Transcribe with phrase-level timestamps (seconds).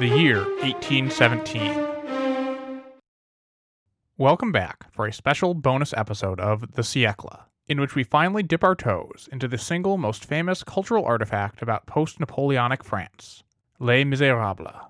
[0.00, 2.80] The year 1817.
[4.16, 8.64] Welcome back for a special bonus episode of The Siècle, in which we finally dip
[8.64, 13.42] our toes into the single most famous cultural artifact about post Napoleonic France
[13.78, 14.86] Les Miserables.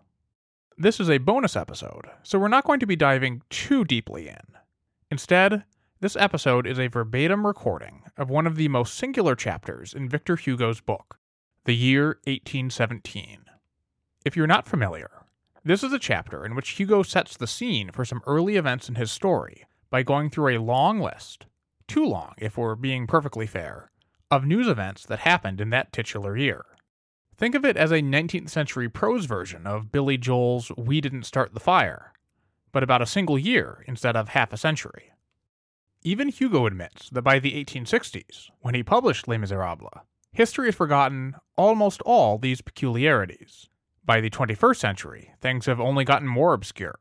[0.79, 4.55] This is a bonus episode, so we're not going to be diving too deeply in.
[5.11, 5.65] Instead,
[5.99, 10.37] this episode is a verbatim recording of one of the most singular chapters in Victor
[10.37, 11.19] Hugo's book,
[11.65, 13.50] The Year 1817.
[14.23, 15.11] If you're not familiar,
[15.65, 18.97] this is a chapter in which Hugo sets the scene for some early events in
[18.97, 21.47] his story by going through a long list,
[21.89, 23.91] too long if we're being perfectly fair,
[24.31, 26.67] of news events that happened in that titular year.
[27.39, 31.55] Think of it as a 19th century prose version of Billy Joel's We Didn't Start
[31.55, 32.13] the Fire,
[32.73, 35.13] but about a single year instead of half a century.
[36.03, 41.37] Even Hugo admits that by the 1860s, when he published Les Miserables, history has forgotten
[41.57, 43.70] almost all these peculiarities.
[44.11, 46.99] By the 21st century, things have only gotten more obscure.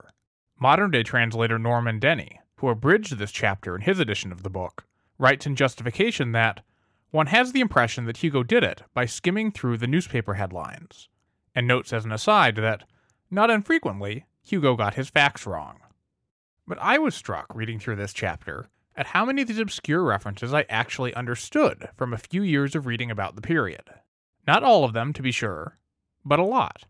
[0.60, 4.86] Modern day translator Norman Denny, who abridged this chapter in his edition of the book,
[5.18, 6.64] writes in justification that
[7.10, 11.10] one has the impression that Hugo did it by skimming through the newspaper headlines,
[11.56, 12.84] and notes as an aside that,
[13.32, 15.80] not infrequently, Hugo got his facts wrong.
[16.68, 20.54] But I was struck reading through this chapter at how many of these obscure references
[20.54, 23.90] I actually understood from a few years of reading about the period.
[24.46, 25.80] Not all of them, to be sure,
[26.24, 26.84] but a lot.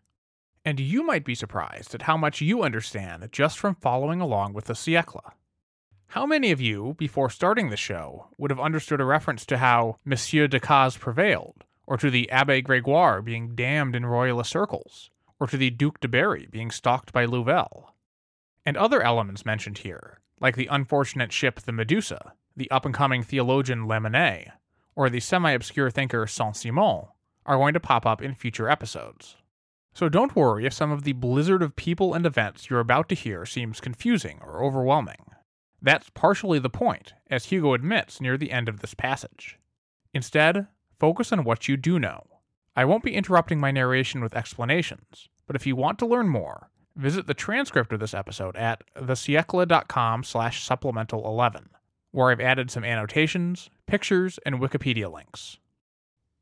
[0.69, 4.65] And you might be surprised at how much you understand just from following along with
[4.65, 5.31] the Siècle.
[6.09, 9.97] How many of you, before starting the show, would have understood a reference to how
[10.05, 15.57] Monsieur Decazes prevailed, or to the Abbe Gregoire being damned in royalist circles, or to
[15.57, 17.85] the Duc de Berry being stalked by Louvel?
[18.63, 23.23] And other elements mentioned here, like the unfortunate ship the Medusa, the up and coming
[23.23, 24.51] theologian Lamennais,
[24.95, 27.05] or the semi obscure thinker Saint Simon,
[27.43, 29.35] are going to pop up in future episodes.
[29.93, 33.15] So don't worry if some of the blizzard of people and events you're about to
[33.15, 35.25] hear seems confusing or overwhelming.
[35.81, 39.57] That's partially the point, as Hugo admits near the end of this passage.
[40.13, 40.67] Instead,
[40.99, 42.25] focus on what you do know.
[42.75, 46.69] I won't be interrupting my narration with explanations, but if you want to learn more,
[46.95, 51.69] visit the transcript of this episode at thesiecle.com slash supplemental 11,
[52.11, 55.57] where I've added some annotations, pictures, and Wikipedia links.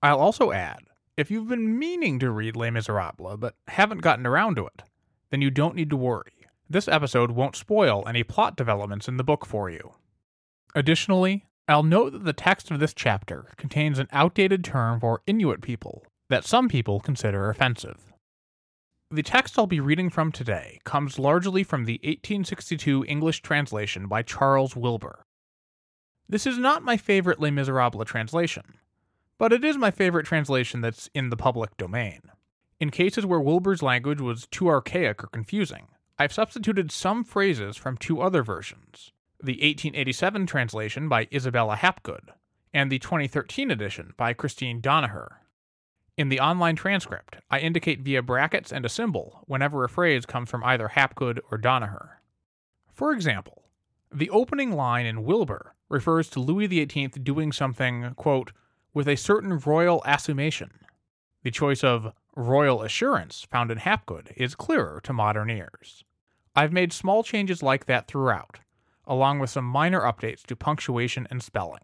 [0.02, 0.82] I'll also add,
[1.18, 4.84] if you've been meaning to read Les Miserables but haven't gotten around to it,
[5.32, 6.46] then you don't need to worry.
[6.70, 9.94] This episode won't spoil any plot developments in the book for you.
[10.76, 15.62] Additionally, I'll note that the text of this chapter contains an outdated term for Inuit
[15.62, 18.14] people that some people consider offensive.
[19.10, 24.22] The text I'll be reading from today comes largely from the 1862 English translation by
[24.22, 25.24] Charles Wilbour.
[26.30, 28.76] This is not my favorite Les Miserables translation,
[29.38, 32.22] but it is my favorite translation that's in the public domain.
[32.80, 35.88] In cases where Wilbour's language was too archaic or confusing,
[36.20, 42.32] I've substituted some phrases from two other versions the 1887 translation by Isabella Hapgood,
[42.74, 45.42] and the 2013 edition by Christine Donougher.
[46.18, 50.50] In the online transcript, I indicate via brackets and a symbol whenever a phrase comes
[50.50, 52.22] from either Hapgood or Donougher.
[52.92, 53.66] For example,
[54.12, 58.52] the opening line in Wilbur refers to Louis XVIII doing something, quote,
[58.94, 60.72] with a certain royal assumption.
[61.44, 66.04] The choice of royal assurance found in Hapgood is clearer to modern ears.
[66.56, 68.60] I've made small changes like that throughout,
[69.06, 71.84] along with some minor updates to punctuation and spelling.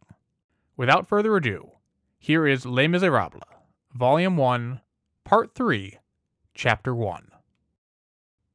[0.75, 1.72] Without further ado,
[2.19, 3.44] here is Les Miserables
[3.94, 4.81] Volume 1,
[5.24, 6.00] Part 3,
[6.56, 7.31] Chapter 1.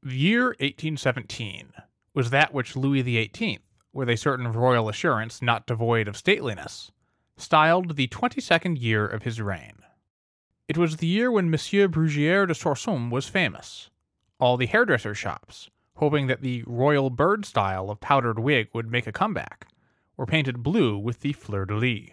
[0.03, 1.73] The year 1817
[2.15, 3.61] was that which Louis XVIII,
[3.93, 6.91] with a certain royal assurance not devoid of stateliness,
[7.39, 9.75] styled the 22nd year of his reign.
[10.67, 13.91] It was the year when Monsieur Bruguière de Sorsum was famous.
[14.39, 19.07] All the hairdresser shops, hoping that the royal bird style of powdered wig would make
[19.07, 19.67] a comeback,
[20.17, 22.11] were painted blue with the fleur de lis.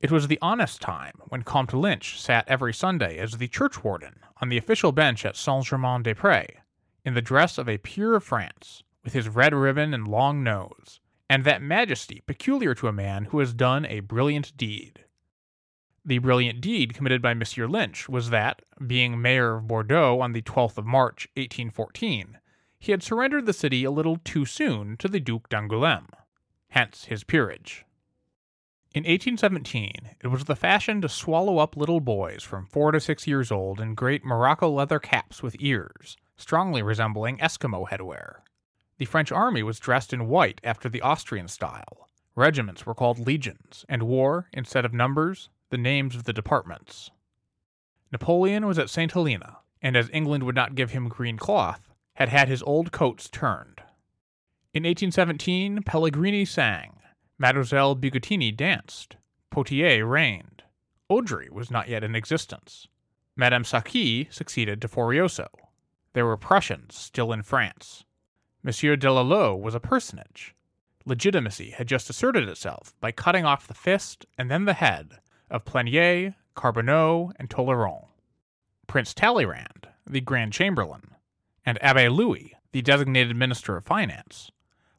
[0.00, 4.48] It was the honest time when Comte Lynch sat every Sunday as the churchwarden on
[4.48, 6.56] the official bench at Saint Germain des Prés,
[7.04, 11.00] in the dress of a peer of France, with his red ribbon and long nose,
[11.32, 15.06] and that majesty peculiar to a man who has done a brilliant deed.
[16.04, 20.42] The brilliant deed committed by Monsieur Lynch was that, being mayor of Bordeaux on the
[20.42, 22.36] 12th of March, 1814,
[22.78, 26.10] he had surrendered the city a little too soon to the Duc d'Angoulême,
[26.68, 27.86] hence his peerage.
[28.94, 33.26] In 1817, it was the fashion to swallow up little boys from four to six
[33.26, 38.42] years old in great morocco leather caps with ears, strongly resembling Eskimo headwear.
[38.98, 42.08] The French army was dressed in white after the Austrian style.
[42.34, 47.10] Regiments were called legions, and wore, instead of numbers, the names of the departments.
[48.10, 49.12] Napoleon was at St.
[49.12, 53.28] Helena, and as England would not give him green cloth, had had his old coats
[53.28, 53.80] turned.
[54.74, 57.00] In 1817, Pellegrini sang,
[57.38, 59.16] Mademoiselle Bigottini danced,
[59.50, 60.62] Potier reigned,
[61.10, 62.86] Odry was not yet in existence.
[63.36, 65.48] Madame Saqui succeeded to Forioso.
[66.12, 68.04] There were Prussians still in France.
[68.64, 70.54] Monsieur Delalot was a personage.
[71.04, 75.18] Legitimacy had just asserted itself by cutting off the fist and then the head
[75.50, 78.06] of Pleignier, Carbonneau, and Tolleron.
[78.86, 81.16] Prince Talleyrand, the Grand Chamberlain,
[81.66, 84.52] and Abbe Louis, the designated Minister of Finance,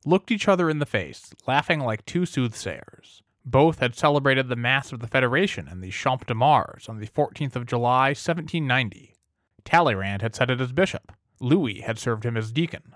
[0.06, 3.22] looked each other in the face, laughing like two soothsayers.
[3.46, 7.08] Both had celebrated the Mass of the Federation in the Champ de Mars on the
[7.08, 9.16] 14th of July, 1790.
[9.64, 11.14] Talleyrand had sat it as bishop.
[11.40, 12.94] Louis had served him as deacon.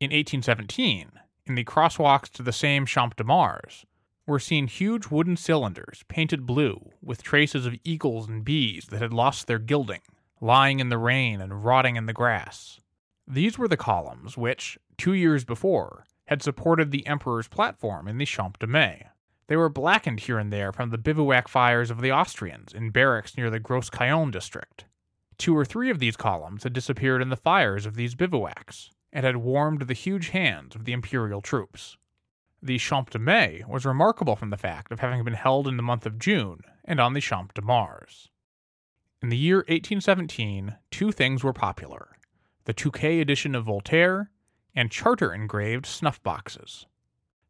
[0.00, 1.10] In 1817,
[1.46, 3.84] in the crosswalks to the same Champ de Mars,
[4.28, 9.12] were seen huge wooden cylinders painted blue with traces of eagles and bees that had
[9.12, 10.02] lost their gilding,
[10.40, 12.78] lying in the rain and rotting in the grass.
[13.26, 18.24] These were the columns which, two years before, had supported the Emperor's platform in the
[18.24, 19.06] Champ de Mai.
[19.48, 23.36] They were blackened here and there from the bivouac fires of the Austrians in barracks
[23.36, 24.84] near the Gros Caillou district.
[25.38, 29.24] Two or three of these columns had disappeared in the fires of these bivouacs, and
[29.24, 31.96] had warmed the huge hands of the imperial troops.
[32.62, 35.82] The Champ de Mai was remarkable from the fact of having been held in the
[35.82, 38.28] month of June and on the Champ de Mars.
[39.22, 42.16] In the year 1817, two things were popular
[42.64, 44.30] the Touquet edition of Voltaire
[44.74, 46.86] and charter engraved snuff boxes.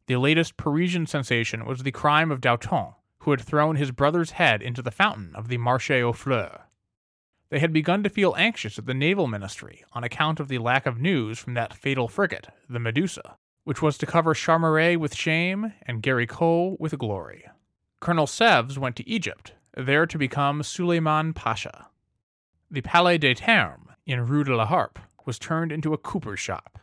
[0.07, 4.61] The latest Parisian sensation was the crime of Danton, who had thrown his brother's head
[4.61, 6.61] into the fountain of the Marché aux Fleurs.
[7.49, 10.85] They had begun to feel anxious at the naval ministry on account of the lack
[10.85, 15.73] of news from that fatal frigate, the Medusa, which was to cover Chaumareix with shame
[15.83, 17.45] and Géricault with glory.
[17.99, 21.87] Colonel Sèvres went to Egypt, there to become Suleiman Pasha.
[22.69, 26.79] The Palais des Thermes, in Rue de la Harpe, was turned into a cooper's shop.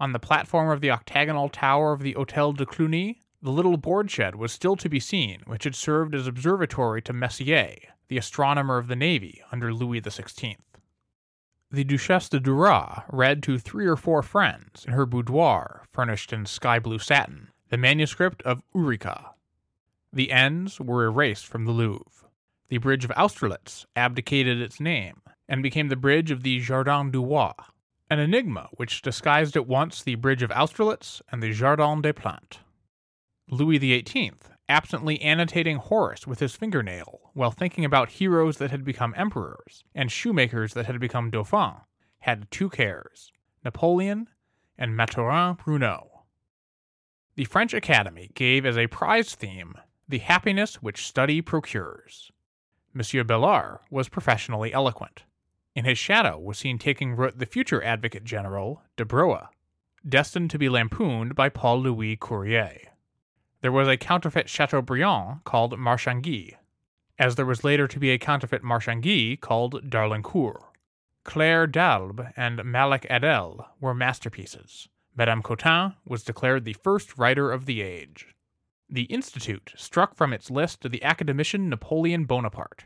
[0.00, 4.10] On the platform of the octagonal tower of the Hôtel de Cluny, the little board
[4.10, 7.76] shed was still to be seen which had served as observatory to Messier,
[8.08, 10.56] the astronomer of the navy under Louis XVI.
[11.70, 16.46] The Duchesse de Duras read to three or four friends in her boudoir, furnished in
[16.46, 19.30] sky blue satin, the manuscript of Ourika.
[20.12, 22.28] The ends were erased from the Louvre.
[22.68, 27.24] The bridge of Austerlitz abdicated its name and became the bridge of the Jardin du
[27.24, 27.52] Roi,
[28.08, 32.60] an enigma which disguised at once the bridge of Austerlitz and the Jardin des Plantes.
[33.48, 34.32] Louis XVIII
[34.68, 40.10] absently annotating Horace with his fingernail while thinking about heroes that had become emperors and
[40.10, 41.82] shoemakers that had become dauphins,
[42.20, 43.32] had two cares
[43.64, 44.28] Napoleon
[44.78, 46.24] and Mathurin Bruneau.
[47.36, 49.74] The French Academy gave as a prize theme
[50.08, 52.30] the happiness which study procures.
[52.94, 55.24] Monsieur Bellart was professionally eloquent.
[55.74, 59.48] In his shadow was seen taking root the future Advocate General, de Broë,
[60.08, 62.78] destined to be lampooned by Paul Louis Courier.
[63.62, 66.54] There was a counterfeit Chateaubriand called Marchangy,
[67.18, 70.62] as there was later to be a counterfeit Marchangy called d'Arlincourt.
[71.24, 74.88] Claire d'Albe and Malek Adel were masterpieces.
[75.16, 78.34] Madame Cottin was declared the first writer of the age.
[78.88, 82.84] The Institute struck from its list the academician Napoleon Bonaparte.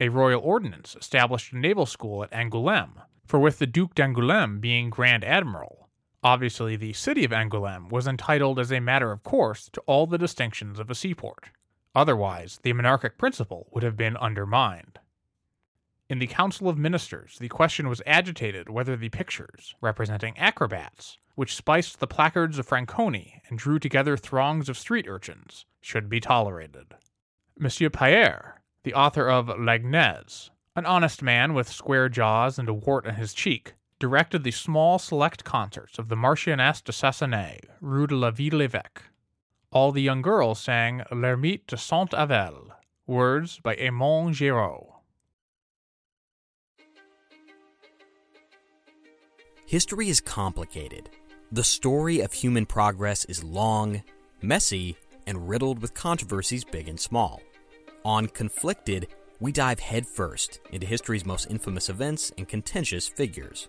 [0.00, 4.90] A royal ordinance established a naval school at Angoulême, for with the Duc d'Angoulême being
[4.90, 5.87] Grand Admiral,
[6.28, 10.18] Obviously, the city of Angoulême was entitled as a matter of course to all the
[10.18, 11.46] distinctions of a seaport.
[11.94, 14.98] Otherwise, the monarchic principle would have been undermined.
[16.10, 21.56] In the Council of Ministers, the question was agitated whether the pictures, representing acrobats, which
[21.56, 26.92] spiced the placards of Franconi and drew together throngs of street urchins, should be tolerated.
[27.58, 33.06] Monsieur Paër, the author of L'Agnese, an honest man with square jaws and a wart
[33.06, 38.16] on his cheek, directed the small select concerts of the Marchioness de Sassenaye, Rue de
[38.16, 39.02] la Ville l'Evêque.
[39.72, 42.72] All the young girls sang L'Ermite de Saint Avel,
[43.06, 44.86] words by Edmond Géraud.
[49.66, 51.10] History is complicated.
[51.52, 54.02] The story of human progress is long,
[54.40, 57.42] messy, and riddled with controversies big and small.
[58.04, 59.08] On Conflicted,
[59.40, 63.68] we dive headfirst into history's most infamous events and contentious figures.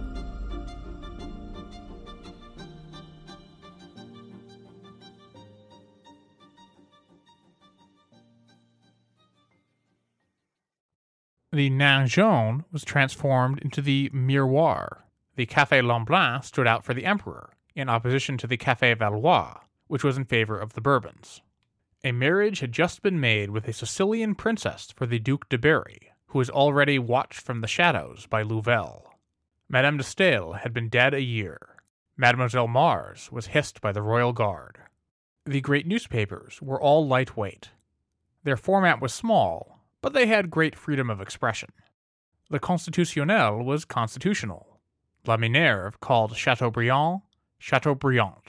[11.53, 15.01] The Nain was transformed into the Miroir.
[15.35, 20.01] The Café Lemblin stood out for the emperor, in opposition to the Café Valois, which
[20.01, 21.41] was in favor of the Bourbons.
[22.05, 26.13] A marriage had just been made with a Sicilian princess for the Duke de Berry,
[26.27, 29.07] who was already watched from the shadows by Louvel.
[29.67, 31.59] Madame de Stael had been dead a year.
[32.15, 34.77] Mademoiselle Mars was hissed by the royal guard.
[35.45, 37.71] The great newspapers were all lightweight.
[38.43, 41.69] Their format was small, but they had great freedom of expression.
[42.49, 44.79] The Constitutionnel was constitutional.
[45.25, 47.21] La Minerve called Chateaubriand
[47.59, 48.41] Chateaubriand.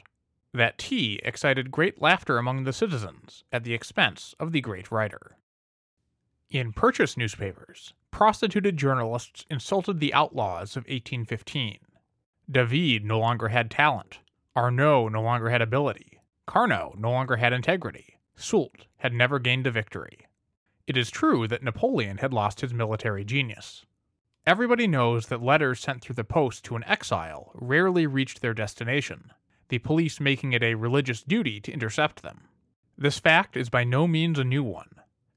[0.54, 5.36] That tea excited great laughter among the citizens at the expense of the great writer.
[6.50, 11.78] In purchase newspapers, prostituted journalists insulted the outlaws of 1815.
[12.50, 14.18] David no longer had talent.
[14.54, 16.20] Arnault no longer had ability.
[16.46, 18.18] Carnot no longer had integrity.
[18.36, 20.26] Soult had never gained a victory.
[20.92, 23.86] It is true that Napoleon had lost his military genius.
[24.44, 29.32] Everybody knows that letters sent through the post to an exile rarely reached their destination,
[29.70, 32.42] the police making it a religious duty to intercept them.
[32.98, 34.90] This fact is by no means a new one.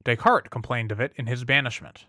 [0.04, 2.04] Descartes complained of it in his banishment.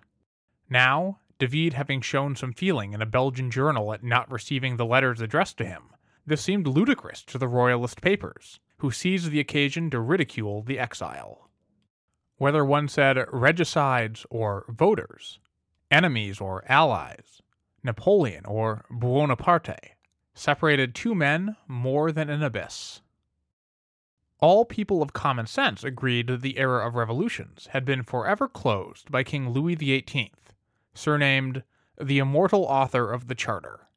[0.70, 5.22] Now, David having shown some feeling in a Belgian journal at not receiving the letters
[5.22, 5.84] addressed to him,
[6.25, 11.47] this seemed ludicrous to the royalist papers, who seized the occasion to ridicule the exile.
[12.38, 15.39] Whether one said regicides or voters,
[15.89, 17.41] enemies or allies,
[17.84, 19.96] Napoleon or Buonaparte,
[20.36, 23.01] separated two men more than an abyss.
[24.39, 29.10] All people of common sense agreed that the era of revolutions had been forever closed
[29.10, 30.34] by King Louis XVIII,
[30.94, 31.63] surnamed
[32.00, 33.88] the immortal author of the Charter.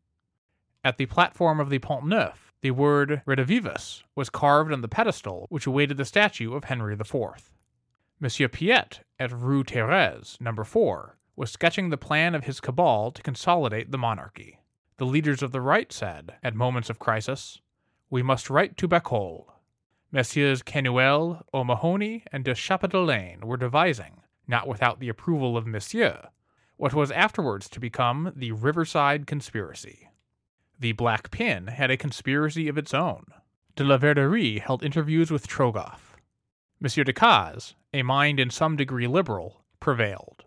[0.83, 5.47] At the platform of the Pont Neuf, the word Redivivus was carved on the pedestal
[5.51, 7.53] which awaited the statue of Henry IV.
[8.23, 13.23] Monsieur Piet, at Rue Thérèse, number 4, was sketching the plan of his cabal to
[13.23, 14.59] consolidate the monarchy.
[14.99, 17.63] The leaders of the right said, at moments of crisis,
[18.11, 19.47] We must write to Bacot.
[20.13, 26.29] Messieurs Canuel, O'Mahony, and de Chapdelaine were devising, not without the approval of Monsieur,
[26.77, 30.11] what was afterwards to become the Riverside Conspiracy.
[30.79, 33.25] The Black Pin had a conspiracy of its own.
[33.77, 36.10] De la Verderie held interviews with Trogoff.
[36.83, 40.45] Monsieur Decazes, a mind in some degree liberal, prevailed.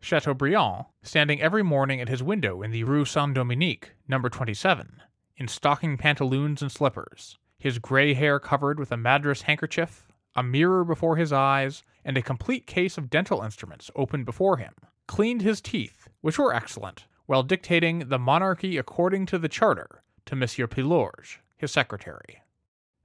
[0.00, 5.00] Chateaubriand, standing every morning at his window in the Rue Saint Dominique, number 27,
[5.36, 10.84] in stocking pantaloons and slippers, his gray hair covered with a madras handkerchief, a mirror
[10.84, 14.74] before his eyes, and a complete case of dental instruments open before him,
[15.06, 20.34] cleaned his teeth, which were excellent, while dictating the monarchy according to the charter to
[20.34, 22.42] Monsieur Pilorge, his secretary.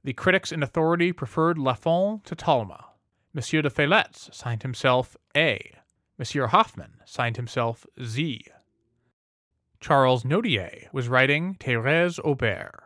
[0.03, 2.85] The critics in authority preferred Lafon to Talma.
[3.33, 5.75] Monsieur de Feletz signed himself A.
[6.17, 8.45] Monsieur Hoffman signed himself Z.
[9.79, 12.83] Charles Nodier was writing Thérèse Aubert.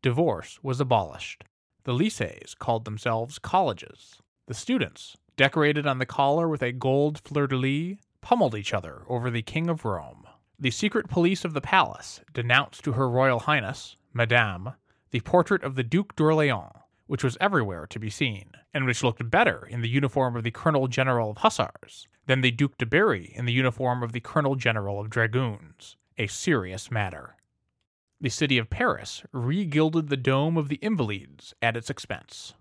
[0.00, 1.44] Divorce was abolished.
[1.84, 4.22] The lycées called themselves colleges.
[4.46, 9.02] The students, decorated on the collar with a gold fleur de lis, pummeled each other
[9.06, 10.26] over the King of Rome.
[10.58, 14.72] The secret police of the palace denounced to Her Royal Highness, Madame,
[15.10, 19.30] the portrait of the Duc d'Orléans, which was everywhere to be seen, and which looked
[19.30, 23.32] better in the uniform of the Colonel General of Hussars than the Duc de Berry
[23.34, 25.96] in the uniform of the Colonel General of Dragoons.
[26.18, 27.36] A serious matter.
[28.20, 32.54] The city of Paris re-gilded the dome of the Invalides at its expense.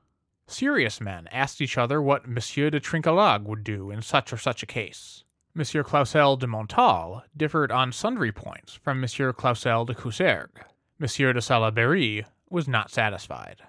[0.46, 4.64] Serious men asked each other what Monsieur de Trinquelague would do in such or such
[4.64, 5.24] a case.
[5.54, 10.62] Monsieur Clausel de Montal differed on sundry points from Monsieur Clausel de Coussergues.
[11.00, 13.62] Monsieur de Salaberry was not satisfied.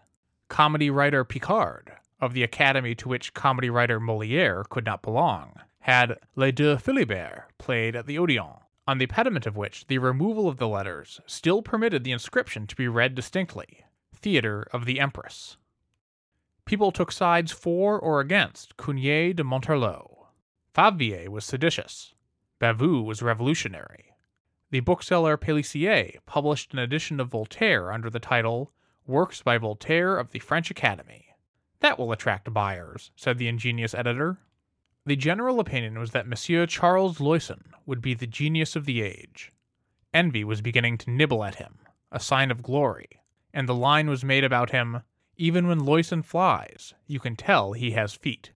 [0.48, 6.18] Comedy writer Picard, of the academy to which comedy writer Moliere could not belong, had
[6.36, 10.56] Les Deux Philibert played at the Odeon, on the pediment of which the removal of
[10.56, 15.56] the letters still permitted the inscription to be read distinctly Theatre of the Empress.
[16.64, 20.26] People took sides for or against Cugnet de Montarlot.
[20.74, 22.14] Fabvier was seditious.
[22.60, 24.07] Bavoux was revolutionary.
[24.70, 28.72] The bookseller Pélissier published an edition of Voltaire under the title
[29.06, 31.26] Works by Voltaire of the French Academy.
[31.80, 34.38] That will attract buyers, said the ingenious editor.
[35.06, 39.52] The general opinion was that Monsieur Charles Loyson would be the genius of the age.
[40.12, 41.78] Envy was beginning to nibble at him,
[42.12, 43.08] a sign of glory,
[43.54, 45.02] and the line was made about him
[45.38, 48.52] even when Loyson flies, you can tell he has feet.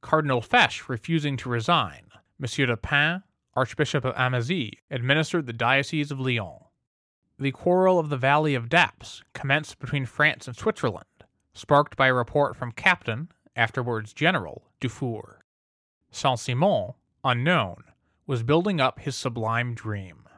[0.00, 3.22] Cardinal Fesch refusing to resign, Monsieur de Pin,
[3.56, 6.62] Archbishop of Amasie, administered the Diocese of Lyons.
[7.38, 11.06] The quarrel of the Valley of Dappes commenced between France and Switzerland,
[11.54, 15.40] sparked by a report from Captain, afterwards General, Dufour.
[16.10, 16.92] Saint Simon,
[17.24, 17.84] unknown,
[18.26, 20.28] was building up his sublime dream.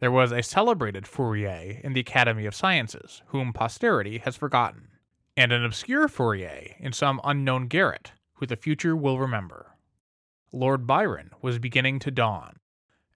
[0.00, 4.88] There was a celebrated Fourier in the Academy of Sciences, whom posterity has forgotten,
[5.36, 9.73] and an obscure Fourier in some unknown garret, who the future will remember.
[10.54, 12.60] Lord Byron was beginning to dawn.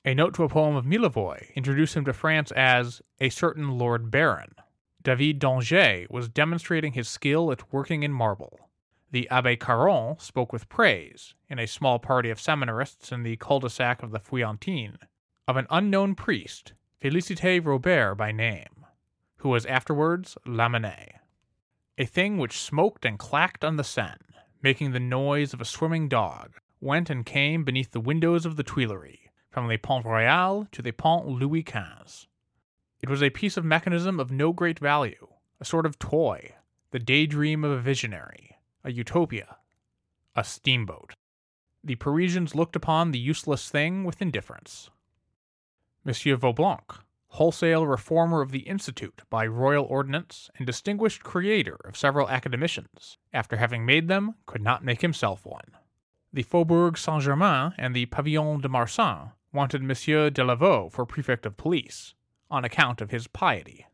[0.04, 4.10] A note to a poem of Millevoye introduced him to France as a certain Lord
[4.10, 4.56] Baron.
[5.04, 8.58] David d'Angers was demonstrating his skill at working in marble.
[9.12, 14.02] The Abbe Caron spoke with praise, in a small party of seminarists in the cul-de-sac
[14.02, 14.96] of the Feuillantine,
[15.46, 18.84] of an unknown priest, Félicité Robert by name,
[19.36, 21.12] who was afterwards Lamennais.
[21.96, 24.18] A thing which smoked and clacked on the Seine,
[24.60, 28.62] making the noise of a swimming dog, went and came beneath the windows of the
[28.62, 32.26] Tuileries, from the Pont Royal to the Pont Louis Quinze.
[33.00, 35.28] It was a piece of mechanism of no great value,
[35.60, 36.54] a sort of toy,
[36.90, 39.56] the daydream of a visionary, a utopia,
[40.36, 41.14] a steamboat.
[41.82, 44.90] The Parisians looked upon the useless thing with indifference.
[46.04, 52.28] Monsieur Vaublanc, wholesale reformer of the Institute by royal ordinance and distinguished creator of several
[52.28, 55.76] academicians, after having made them, could not make himself one.
[56.30, 61.46] The Faubourg Saint Germain and the Pavillon de Marsan wanted Monsieur de Delaveau for prefect
[61.46, 62.12] of police,
[62.50, 63.86] on account of his piety.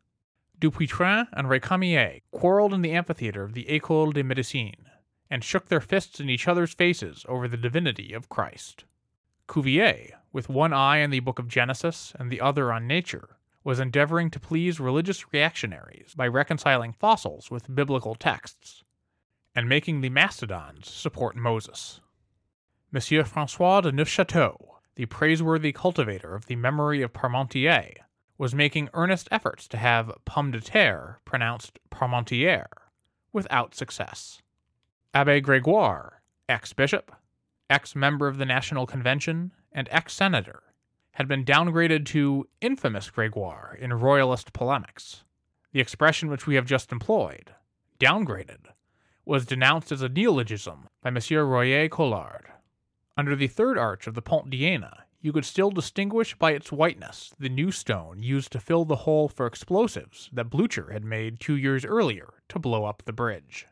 [0.58, 4.86] Dupuytren and Recamier quarreled in the amphitheater of the École de Médecine,
[5.30, 8.84] and shook their fists in each other's faces over the divinity of Christ.
[9.48, 13.78] Cuvier, with one eye on the book of Genesis and the other on nature, was
[13.78, 18.82] endeavoring to please religious reactionaries by reconciling fossils with biblical texts,
[19.54, 22.00] and making the mastodons support Moses.
[22.94, 27.92] Monsieur Francois de Neufchâteau, the praiseworthy cultivator of the memory of Parmentier,
[28.38, 32.68] was making earnest efforts to have pomme de terre pronounced parmentière,
[33.32, 34.42] without success.
[35.12, 37.10] Abbe Gregoire, ex bishop,
[37.68, 40.62] ex member of the National Convention, and ex senator,
[41.14, 45.24] had been downgraded to infamous Gregoire in royalist polemics.
[45.72, 47.56] The expression which we have just employed,
[47.98, 48.66] downgraded,
[49.24, 52.52] was denounced as a neologism by Monsieur Royer Collard.
[53.16, 57.32] Under the third arch of the Pont d'Iéna, you could still distinguish by its whiteness
[57.38, 61.56] the new stone used to fill the hole for explosives that Blucher had made two
[61.56, 63.66] years earlier to blow up the bridge.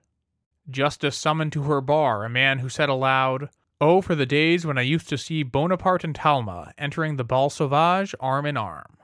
[0.71, 3.51] Justice summoned to her bar a man who said aloud,
[3.81, 7.51] Oh, for the days when I used to see Bonaparte and Talma entering the Bal
[7.51, 8.97] Sauvage arm in arm.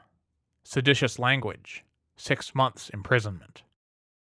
[0.62, 1.84] Seditious language.
[2.16, 3.64] Six months' imprisonment.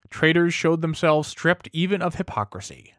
[0.10, 2.94] Traitors showed themselves stripped even of hypocrisy.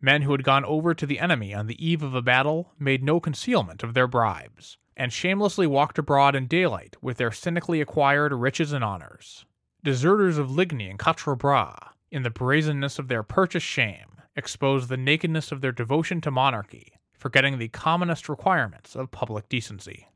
[0.00, 3.02] Men who had gone over to the enemy on the eve of a battle made
[3.02, 8.32] no concealment of their bribes, and shamelessly walked abroad in daylight with their cynically acquired
[8.32, 9.44] riches and honors.
[9.82, 11.78] Deserters of Ligny and Quatre Bras,
[12.10, 16.92] in the brazenness of their purchased shame, exposed the nakedness of their devotion to monarchy,
[17.12, 20.08] forgetting the commonest requirements of public decency.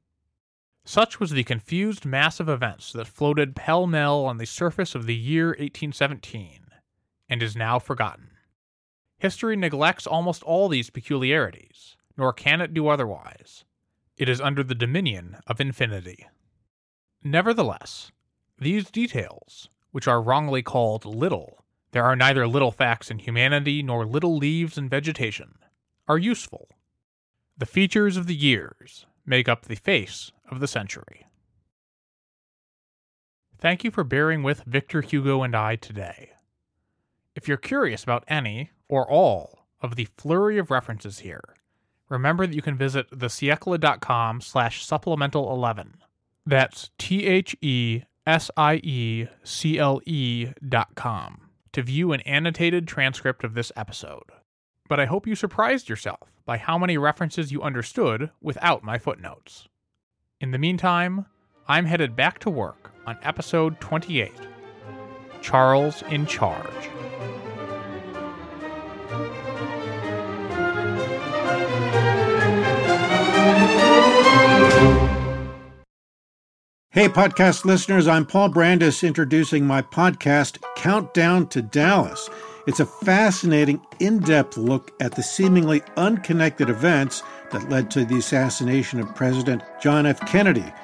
[0.84, 5.06] Such was the confused mass of events that floated pell mell on the surface of
[5.06, 6.66] the year 1817,
[7.28, 8.31] and is now forgotten.
[9.22, 13.64] History neglects almost all these peculiarities, nor can it do otherwise.
[14.16, 16.26] It is under the dominion of infinity.
[17.22, 18.10] Nevertheless,
[18.58, 24.04] these details, which are wrongly called little, there are neither little facts in humanity nor
[24.04, 25.54] little leaves in vegetation,
[26.08, 26.70] are useful.
[27.56, 31.28] The features of the years make up the face of the century.
[33.56, 36.32] Thank you for bearing with Victor Hugo and I today.
[37.36, 41.40] If you're curious about any or all of the flurry of references here,
[42.10, 45.94] remember that you can visit thesiecle.com slash supplemental 11.
[46.44, 52.20] That's T H E S I E C L E dot com to view an
[52.22, 54.24] annotated transcript of this episode.
[54.88, 59.66] but I hope you surprised yourself by how many references you understood without my footnotes.
[60.38, 61.24] In the meantime,
[61.66, 64.32] I'm headed back to work on episode 28
[65.40, 66.90] Charles in Charge.
[76.90, 82.28] Hey, podcast listeners, I'm Paul Brandus introducing my podcast, Countdown to Dallas.
[82.66, 88.18] It's a fascinating, in depth look at the seemingly unconnected events that led to the
[88.18, 90.20] assassination of President John F.
[90.28, 90.70] Kennedy.